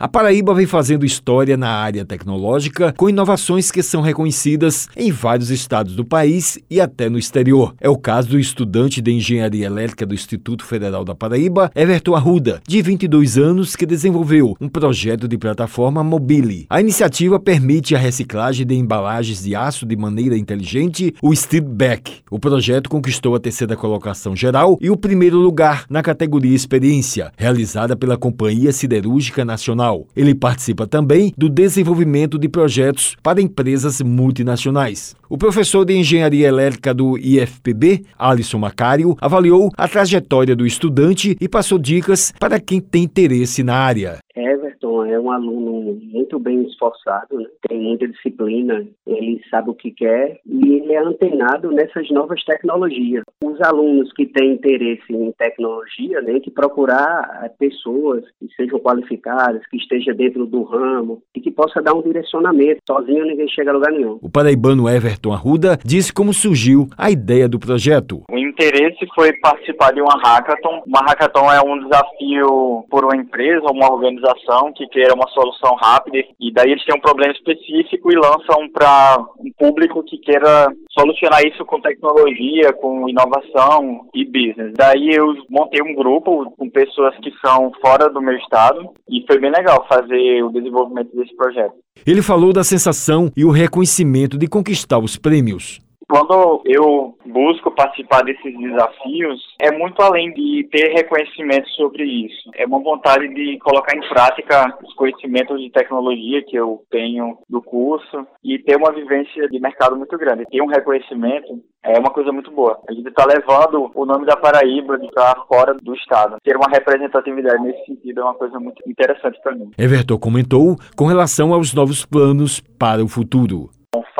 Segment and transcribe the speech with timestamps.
[0.00, 5.50] A Paraíba vem fazendo história na área tecnológica com inovações que são reconhecidas em vários
[5.50, 7.74] estados do país e até no exterior.
[7.78, 12.62] É o caso do estudante de engenharia elétrica do Instituto Federal da Paraíba, Everton Arruda,
[12.66, 16.64] de 22 anos, que desenvolveu um projeto de plataforma Mobile.
[16.70, 22.22] A iniciativa permite a reciclagem de embalagens de aço de maneira inteligente, o Steel Back.
[22.30, 27.94] O projeto conquistou a terceira colocação geral e o primeiro lugar na categoria Experiência, realizada
[27.94, 29.89] pela Companhia Siderúrgica Nacional.
[30.16, 35.14] Ele participa também do desenvolvimento de projetos para empresas multinacionais.
[35.28, 41.48] O professor de Engenharia Elétrica do IFPB, Alisson Macário, avaliou a trajetória do estudante e
[41.48, 44.18] passou dicas para quem tem interesse na área.
[44.36, 47.46] Everton é um aluno muito bem esforçado, né?
[47.68, 53.24] tem muita disciplina, ele sabe o que quer e ele é antenado nessas novas tecnologias.
[53.60, 58.80] Os alunos que têm interesse em tecnologia têm né, que procurar eh, pessoas que sejam
[58.80, 62.80] qualificadas, que estejam dentro do ramo e que possa dar um direcionamento.
[62.86, 64.18] Sozinho ninguém chega a lugar nenhum.
[64.22, 68.22] O paraibano Everton Arruda disse como surgiu a ideia do projeto.
[68.30, 70.82] O interesse foi participar de uma hackathon.
[70.86, 75.74] Uma hackathon é um desafio por uma empresa ou uma organização que queira uma solução
[75.76, 80.68] rápida e daí eles têm um problema específico e lançam para um público que queira
[80.90, 84.74] solucionar isso com tecnologia, com inovação e business.
[84.76, 89.38] Daí eu montei um grupo com pessoas que são fora do meu estado e foi
[89.38, 91.74] bem legal fazer o desenvolvimento desse projeto.
[92.06, 95.80] Ele falou da sensação e o reconhecimento de conquistar os prêmios.
[96.08, 102.50] Quando eu busco participar desses desafios, é muito além de ter reconhecimento sobre isso.
[102.54, 107.62] É uma vontade de colocar em prática os conhecimentos de tecnologia que eu tenho do
[107.62, 110.44] curso e ter uma vivência de mercado muito grande.
[110.46, 112.78] Ter um reconhecimento é uma coisa muito boa.
[112.88, 116.36] A gente está levando o nome da Paraíba de estar fora do estado.
[116.42, 119.70] Ter uma representatividade nesse sentido é uma coisa muito interessante para mim.
[119.78, 123.70] Everton comentou com relação aos novos planos para o futuro.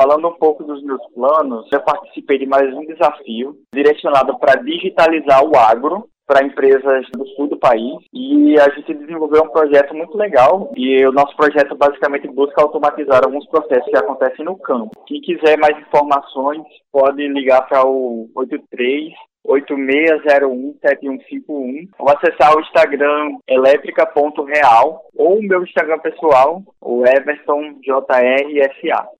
[0.00, 5.44] Falando um pouco dos meus planos, eu participei de mais um desafio direcionado para digitalizar
[5.44, 10.16] o agro para empresas do sul do país e a gente desenvolveu um projeto muito
[10.16, 14.88] legal e o nosso projeto basicamente busca automatizar alguns processos que acontecem no campo.
[15.06, 19.12] Quem quiser mais informações pode ligar para o 83
[19.46, 29.19] 86017151 ou acessar o Instagram elétrica.real ou o meu Instagram pessoal, o EversonJRSA.